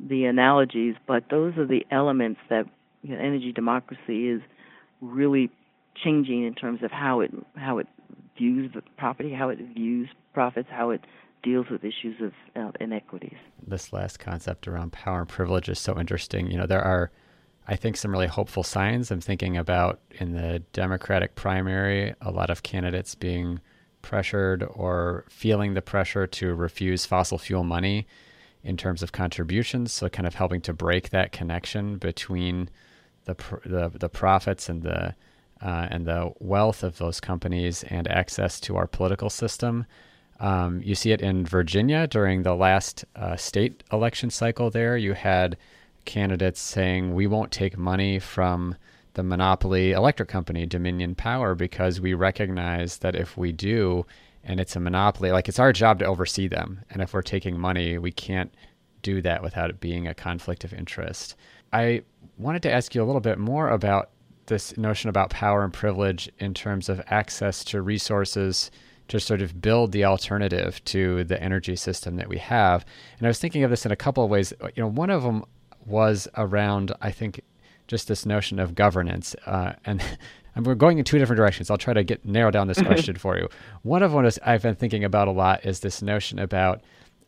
[0.00, 2.64] the analogies, but those are the elements that
[3.02, 4.40] you know, energy democracy is
[5.02, 5.50] really
[6.02, 7.88] changing in terms of how it how it
[8.38, 11.02] views the property, how it views profits, how it
[11.48, 13.36] deals with issues of uh, inequities.
[13.66, 16.50] This last concept around power and privilege is so interesting.
[16.50, 17.10] You know, there are,
[17.66, 19.10] I think, some really hopeful signs.
[19.10, 23.60] I'm thinking about in the Democratic primary, a lot of candidates being
[24.02, 28.06] pressured or feeling the pressure to refuse fossil fuel money
[28.62, 29.92] in terms of contributions.
[29.92, 32.68] So, kind of helping to break that connection between
[33.24, 33.34] the
[33.64, 35.14] the, the profits and the
[35.60, 39.86] uh, and the wealth of those companies and access to our political system.
[40.40, 44.70] Um, you see it in Virginia during the last uh, state election cycle.
[44.70, 45.56] There, you had
[46.04, 48.76] candidates saying we won't take money from
[49.14, 54.06] the monopoly electric company Dominion Power because we recognize that if we do
[54.44, 56.80] and it's a monopoly, like it's our job to oversee them.
[56.90, 58.54] And if we're taking money, we can't
[59.02, 61.36] do that without it being a conflict of interest.
[61.72, 62.02] I
[62.38, 64.10] wanted to ask you a little bit more about
[64.46, 68.70] this notion about power and privilege in terms of access to resources
[69.08, 72.84] to sort of build the alternative to the energy system that we have.
[73.18, 74.52] And I was thinking of this in a couple of ways.
[74.76, 75.44] You know, one of them
[75.86, 77.40] was around, I think,
[77.86, 79.34] just this notion of governance.
[79.46, 80.02] Uh, and,
[80.54, 81.70] and we're going in two different directions.
[81.70, 83.48] I'll try to get narrow down this question for you.
[83.82, 86.82] One of them I've been thinking about a lot is this notion about,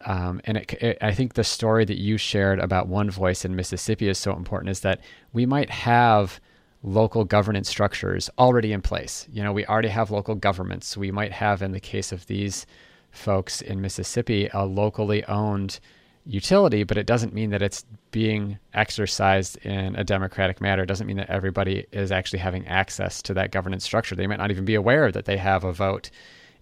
[0.04, 3.56] um, and it, it, I think the story that you shared about One Voice in
[3.56, 4.70] Mississippi is so important.
[4.70, 5.00] Is that
[5.32, 6.40] we might have
[6.82, 9.26] local governance structures already in place.
[9.30, 10.96] You know, we already have local governments.
[10.96, 12.66] We might have, in the case of these
[13.10, 15.80] folks in Mississippi, a locally owned
[16.24, 20.82] utility, but it doesn't mean that it's being exercised in a democratic manner.
[20.82, 24.14] It doesn't mean that everybody is actually having access to that governance structure.
[24.14, 26.10] They might not even be aware that they have a vote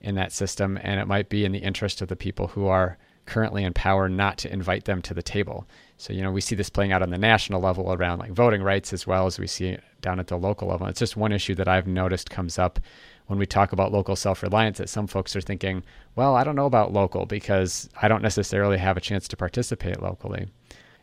[0.01, 2.99] in that system, and it might be in the interest of the people who are
[3.27, 5.67] currently in power not to invite them to the table.
[6.01, 8.63] So, you know, we see this playing out on the national level around like voting
[8.63, 10.87] rights as well as we see it down at the local level.
[10.87, 12.79] It's just one issue that I've noticed comes up
[13.27, 15.83] when we talk about local self reliance that some folks are thinking,
[16.15, 20.01] well, I don't know about local because I don't necessarily have a chance to participate
[20.01, 20.47] locally.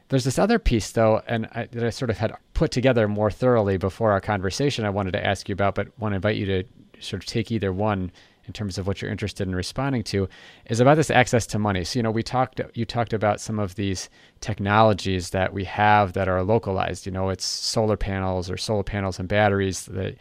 [0.08, 3.32] There's this other piece, though, and I, that I sort of had put together more
[3.32, 4.86] thoroughly before our conversation.
[4.86, 6.64] I wanted to ask you about, but want to invite you to
[7.02, 8.12] sort of take either one
[8.48, 10.28] in terms of what you're interested in responding to
[10.70, 11.84] is about this access to money.
[11.84, 14.10] So, you know, we talked, you talked about some of these
[14.42, 17.06] technologies that we have that are localized.
[17.06, 20.16] You know, it's solar panels or solar panels and batteries that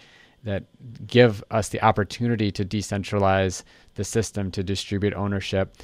[0.44, 0.64] that
[1.06, 3.62] give us the opportunity to decentralize
[3.94, 5.74] the system to distribute ownership.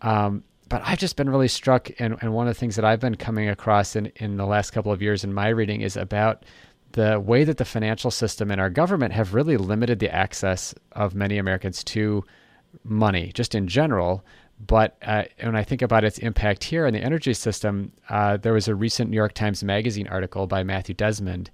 [0.00, 2.98] Um, but I've just been really struck, and, and one of the things that I've
[2.98, 6.44] been coming across in, in the last couple of years in my reading is about
[6.92, 11.14] the way that the financial system and our government have really limited the access of
[11.14, 12.24] many Americans to
[12.84, 14.24] money, just in general.
[14.64, 18.54] But uh, when I think about its impact here in the energy system, uh, there
[18.54, 21.50] was a recent New York Times Magazine article by Matthew Desmond,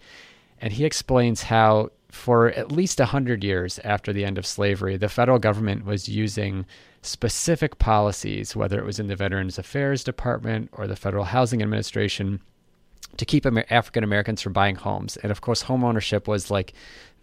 [0.61, 5.09] and he explains how for at least 100 years after the end of slavery, the
[5.09, 6.67] federal government was using
[7.01, 12.41] specific policies, whether it was in the Veterans Affairs Department or the Federal Housing Administration,
[13.17, 15.17] to keep African Americans from buying homes.
[15.19, 16.73] And of course, home ownership was like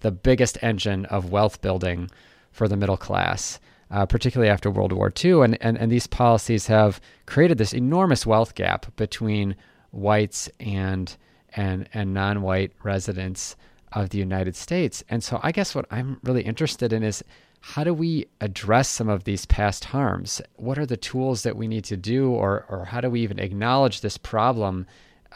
[0.02, 2.10] the biggest engine of wealth building
[2.52, 3.60] for the middle class.
[3.91, 5.41] Uh, particularly after World War II.
[5.41, 9.56] And, and, and these policies have created this enormous wealth gap between
[9.89, 11.17] whites and,
[11.56, 13.56] and, and non white residents
[13.93, 15.04] of the United States.
[15.10, 17.23] And so I guess what I'm really interested in is
[17.62, 20.41] how do we address some of these past harms?
[20.56, 23.39] What are the tools that we need to do, or, or how do we even
[23.39, 24.86] acknowledge this problem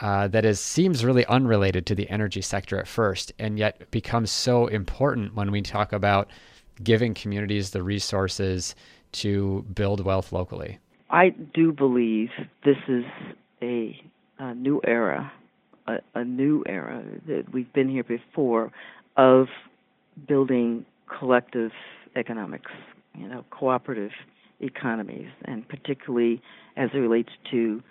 [0.02, 4.32] uh, that is seems really unrelated to the energy sector at first, and yet becomes
[4.32, 6.30] so important when we talk about
[6.84, 8.76] giving communities the resources
[9.12, 10.80] to build wealth locally?
[11.10, 12.30] I do believe
[12.66, 13.06] this is
[13.62, 14.02] a,
[14.40, 15.32] a new era
[15.88, 18.72] a, a new era that we've been here before
[19.18, 19.48] of
[20.28, 20.86] building
[21.20, 21.72] collective
[22.16, 22.72] economics,
[23.16, 24.12] you know, cooperative
[24.60, 26.42] economies, and particularly
[26.78, 27.82] as it relates to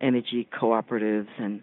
[0.00, 1.62] energy cooperatives and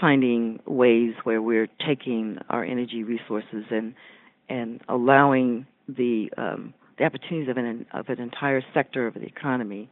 [0.00, 3.94] finding ways where we're taking our energy resources and
[4.48, 9.88] and allowing the um, the opportunities of an of an entire sector of the economy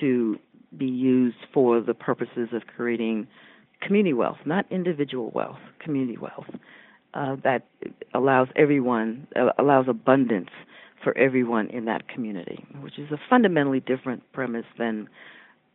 [0.00, 0.38] to
[0.76, 3.26] be used for the purposes of creating
[3.80, 6.46] community wealth, not individual wealth, community wealth
[7.14, 7.66] uh, that
[8.14, 10.50] allows everyone, uh, allows abundance
[11.02, 15.08] for everyone in that community, which is a fundamentally different premise than,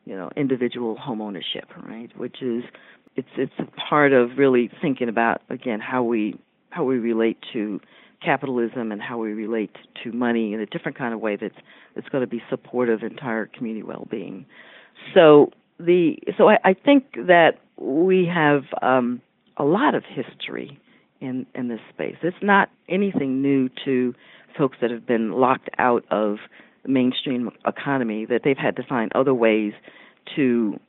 [0.06, 2.10] you know, individual home ownership, right?
[2.18, 2.64] Which is,
[3.16, 6.39] it's it's a part of really thinking about again how we
[6.70, 7.80] how we relate to
[8.24, 11.56] capitalism and how we relate to money in a different kind of way that's
[11.95, 14.45] that's going to be supportive of entire community well-being.
[15.14, 19.22] So the so I, I think that we have um,
[19.58, 20.80] a lot of history
[21.20, 22.16] in in this space.
[22.22, 24.14] It's not anything new to
[24.58, 26.38] folks that have been locked out of
[26.86, 29.73] mainstream economy that they've had to find other ways
[30.36, 30.79] to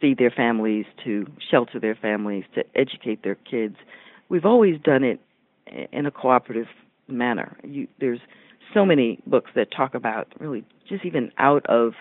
[0.00, 3.76] feed their families, to shelter their families, to educate their kids.
[4.28, 5.20] We've always done it
[5.92, 6.66] in a cooperative
[7.08, 7.56] manner.
[7.62, 8.20] You, there's
[8.74, 11.92] so many books that talk about really just even out of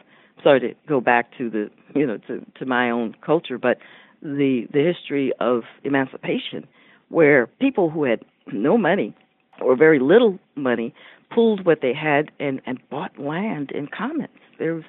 [0.43, 3.77] sorry to go back to the you know to to my own culture, but
[4.21, 6.67] the the history of emancipation,
[7.09, 9.15] where people who had no money
[9.59, 10.93] or very little money
[11.33, 14.29] pooled what they had and and bought land in commons.
[14.59, 14.83] There was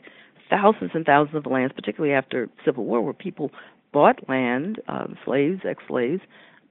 [0.51, 3.51] thousands and thousands of lands, particularly after Civil War, where people
[3.93, 6.23] bought land, um, slaves, ex-slaves,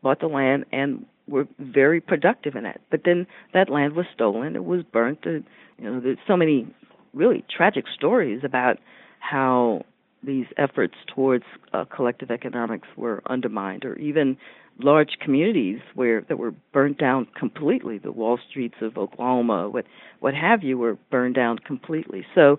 [0.02, 2.82] bought the land and were very productive in it.
[2.90, 4.56] But then that land was stolen.
[4.56, 5.20] It was burnt.
[5.26, 5.44] you
[5.80, 6.68] know, there's so many
[7.14, 8.78] really tragic stories about
[9.20, 9.84] how
[10.24, 14.38] these efforts towards uh, collective economics were undermined, or even
[14.84, 17.98] large communities where that were burned down completely.
[17.98, 19.86] The Wall Streets of Oklahoma, what
[20.20, 22.26] what have you, were burned down completely.
[22.36, 22.58] So.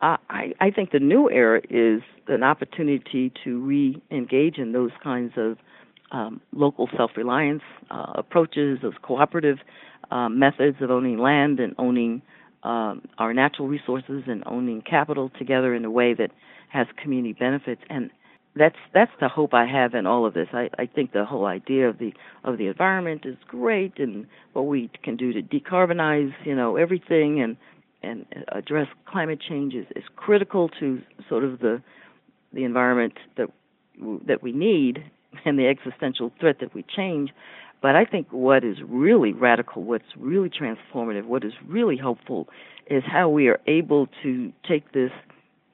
[0.00, 5.34] Uh, I, I think the new era is an opportunity to re-engage in those kinds
[5.36, 5.58] of
[6.10, 9.58] um, local self-reliance uh, approaches, those cooperative
[10.10, 12.20] uh, methods of owning land and owning
[12.62, 16.30] um, our natural resources and owning capital together in a way that
[16.68, 18.10] has community benefits and
[18.54, 20.48] that's that's the hope I have in all of this.
[20.52, 22.12] I, I think the whole idea of the
[22.44, 27.40] of the environment is great and what we can do to decarbonize, you know, everything
[27.40, 27.56] and
[28.02, 31.82] and address climate change is, is critical to sort of the
[32.52, 33.48] the environment that
[34.26, 35.04] that we need
[35.44, 37.30] and the existential threat that we change.
[37.80, 42.48] But I think what is really radical, what's really transformative, what is really hopeful
[42.86, 45.10] is how we are able to take this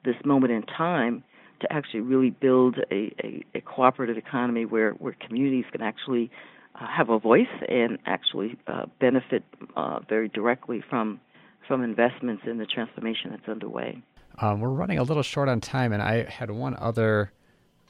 [0.05, 1.23] this moment in time
[1.61, 6.31] to actually really build a, a, a cooperative economy where, where communities can actually
[6.75, 9.43] uh, have a voice and actually uh, benefit
[9.75, 11.19] uh, very directly from
[11.67, 14.01] from investments in the transformation that's underway.
[14.39, 17.31] Um, we're running a little short on time, and I had one other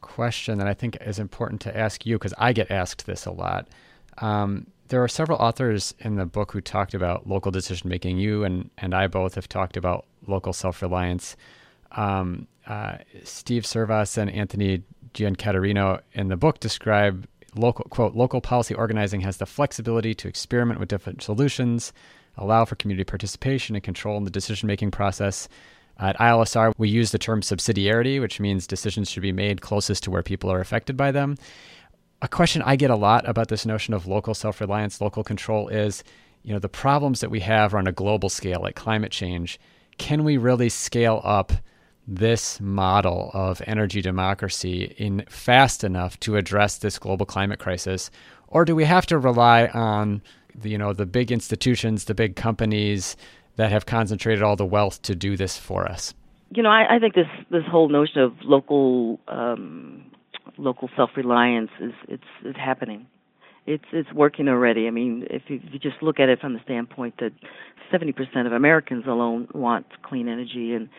[0.01, 3.31] question that I think is important to ask you because I get asked this a
[3.31, 3.69] lot.
[4.17, 8.17] Um, there are several authors in the book who talked about local decision making.
[8.17, 11.37] You and, and I both have talked about local self reliance.
[11.91, 18.75] Um, uh, Steve Servas and Anthony Giancatarino in the book describe local quote local policy
[18.75, 21.91] organizing has the flexibility to experiment with different solutions,
[22.37, 25.49] allow for community participation and control in the decision making process.
[25.97, 30.11] At ILSR, we use the term subsidiarity, which means decisions should be made closest to
[30.11, 31.35] where people are affected by them
[32.21, 35.69] a question I get a lot about this notion of local self reliance, local control
[35.69, 36.03] is,
[36.43, 39.59] you know, the problems that we have are on a global scale, like climate change.
[39.97, 41.53] Can we really scale up
[42.09, 48.09] this model of energy democracy in fast enough to address this global climate crisis,
[48.47, 50.23] or do we have to rely on,
[50.55, 53.15] the, you know, the big institutions, the big companies
[53.57, 56.15] that have concentrated all the wealth to do this for us?
[56.51, 60.05] You know, I, I think this this whole notion of local um,
[60.57, 63.05] local self-reliance is it's it's happening.
[63.67, 64.87] It's it's working already.
[64.87, 67.33] I mean, if you, if you just look at it from the standpoint that
[67.93, 70.89] 70% of Americans alone want clean energy, and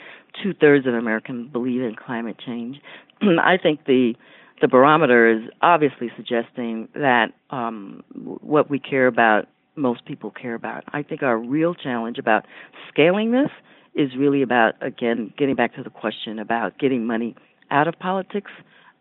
[0.42, 2.80] two thirds of Americans believe in climate change,
[3.22, 4.14] I think the
[4.60, 10.84] the barometer is obviously suggesting that um, what we care about, most people care about.
[10.92, 12.44] I think our real challenge about
[12.92, 13.50] scaling this
[13.94, 17.34] is really about again getting back to the question about getting money
[17.70, 18.50] out of politics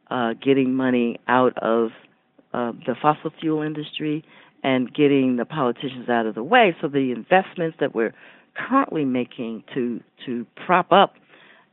[0.09, 1.91] uh, getting money out of
[2.53, 4.23] uh, the fossil fuel industry
[4.63, 6.75] and getting the politicians out of the way.
[6.81, 8.13] So the investments that we're
[8.67, 11.13] currently making to to prop up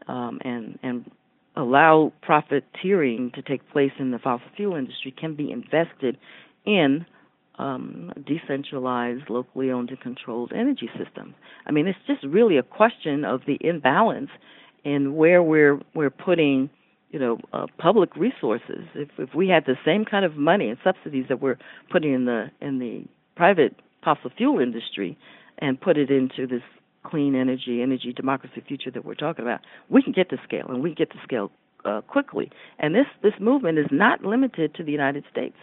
[0.09, 1.11] um, and and
[1.57, 6.19] allow profiteering to take place in the fossil fuel industry can be invested
[6.67, 7.07] in
[7.59, 11.35] um, decentralized, locally owned and controlled energy systems.
[11.67, 14.29] I mean, it's just really a question of the imbalance
[14.85, 16.71] in where we're we're putting
[17.11, 18.85] you know, uh, public resources.
[18.95, 21.59] If if we had the same kind of money and subsidies that we're
[21.91, 23.05] putting in the in the
[23.37, 23.75] private
[24.05, 25.17] fossil fuel industry,
[25.59, 26.63] and put it into this
[27.09, 30.83] clean energy, energy democracy future that we're talking about, we can get to scale, and
[30.83, 31.51] we can get to scale
[31.85, 32.51] uh, quickly.
[32.79, 35.57] And this this movement is not limited to the United States.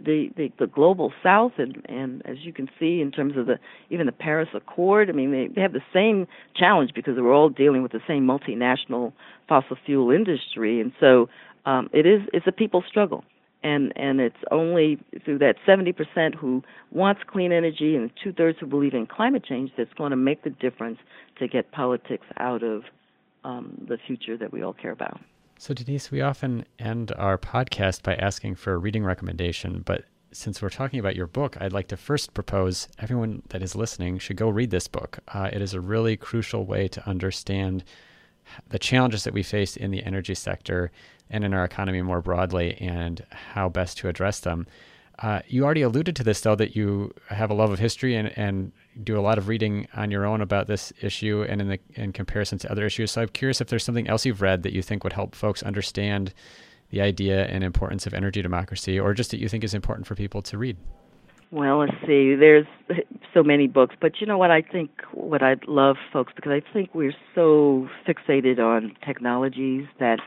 [0.00, 3.58] The, the, the global south and, and as you can see in terms of the
[3.90, 7.48] even the Paris Accord, I mean they, they have the same challenge because we're all
[7.48, 9.12] dealing with the same multinational
[9.48, 10.80] fossil fuel industry.
[10.80, 11.28] And so
[11.66, 13.24] um, it is it's a people struggle
[13.62, 18.66] and and it's only through that 70% who wants clean energy and two thirds who
[18.66, 20.98] believe in climate change that's going to make the difference
[21.38, 22.84] to get politics out of
[23.44, 25.20] um, the future that we all care about.
[25.58, 30.62] So, Denise, we often end our podcast by asking for a reading recommendation, but since
[30.62, 34.36] we're talking about your book, I'd like to first propose everyone that is listening should
[34.36, 35.18] go read this book.
[35.28, 37.82] Uh, it is a really crucial way to understand
[38.68, 40.90] the challenges that we face in the energy sector
[41.30, 44.66] and in our economy more broadly and how best to address them.
[45.20, 48.36] Uh, you already alluded to this, though, that you have a love of history and,
[48.38, 48.70] and
[49.02, 52.12] do a lot of reading on your own about this issue and in the in
[52.12, 53.10] comparison to other issues.
[53.10, 55.62] So I'm curious if there's something else you've read that you think would help folks
[55.64, 56.32] understand
[56.90, 60.14] the idea and importance of energy democracy, or just that you think is important for
[60.14, 60.76] people to read.
[61.50, 62.34] Well, let's see.
[62.34, 62.66] There's
[63.34, 64.50] so many books, but you know what?
[64.50, 70.20] I think what I'd love, folks, because I think we're so fixated on technologies that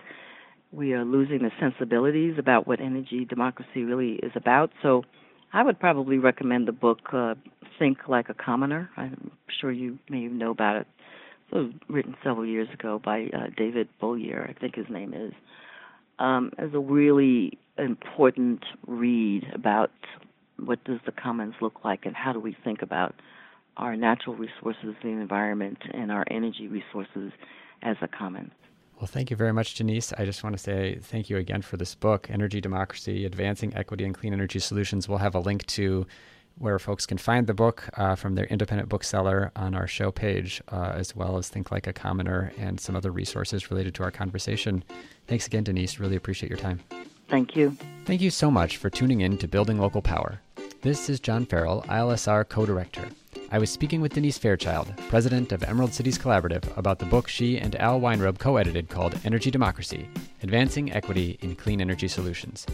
[0.72, 4.72] we are losing the sensibilities about what energy democracy really is about.
[4.82, 5.04] So
[5.54, 7.36] I would probably recommend the book uh,
[7.78, 8.90] Think Like a Commoner.
[8.96, 10.88] I'm sure you may know about it.
[11.52, 15.34] It was written several years ago by uh, David Bollier, I think his name is.
[16.20, 19.92] Um, as a really important read about
[20.58, 23.16] what does the commons look like and how do we think about
[23.78, 27.32] our natural resources, the environment, and our energy resources
[27.82, 28.52] as a common.
[29.02, 30.14] Well, thank you very much, Denise.
[30.14, 34.06] I just want to say thank you again for this book, Energy Democracy Advancing Equity
[34.06, 35.10] and Clean Energy Solutions.
[35.10, 36.06] We'll have a link to
[36.60, 40.62] where folks can find the book uh, from their independent bookseller on our show page,
[40.72, 44.12] uh, as well as Think Like a Commoner and some other resources related to our
[44.12, 44.84] conversation.
[45.26, 46.00] Thanks again, Denise.
[46.00, 46.80] Really appreciate your time.
[47.28, 47.76] Thank you.
[48.06, 50.40] Thank you so much for tuning in to Building Local Power.
[50.84, 53.08] This is John Farrell, ILSR co director.
[53.54, 57.58] I was speaking with Denise Fairchild, president of Emerald Cities Collaborative, about the book she
[57.58, 60.08] and Al Weinrub co edited called Energy Democracy
[60.42, 62.66] Advancing Equity in Clean Energy Solutions.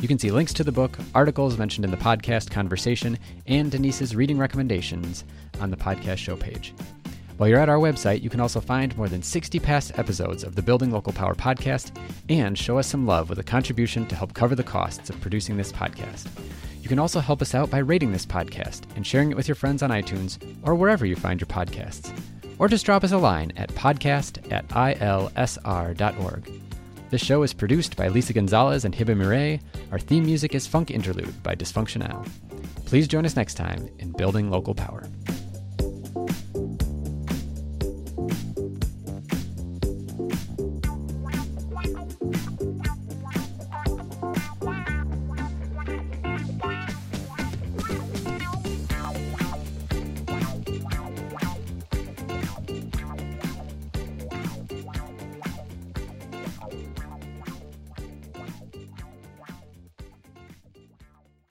[0.00, 4.16] You can see links to the book, articles mentioned in the podcast conversation, and Denise's
[4.16, 5.24] reading recommendations
[5.60, 6.72] on the podcast show page.
[7.36, 10.54] While you're at our website, you can also find more than 60 past episodes of
[10.54, 11.94] the Building Local Power podcast
[12.30, 15.58] and show us some love with a contribution to help cover the costs of producing
[15.58, 16.26] this podcast.
[16.92, 19.54] You can also help us out by rating this podcast and sharing it with your
[19.54, 22.12] friends on iTunes or wherever you find your podcasts.
[22.58, 26.50] Or just drop us a line at podcast at ilsr.org.
[27.08, 29.62] This show is produced by Lisa Gonzalez and Hibba Meraay.
[29.90, 32.28] Our theme music is Funk Interlude by Dysfunctional.
[32.84, 35.08] Please join us next time in Building Local Power.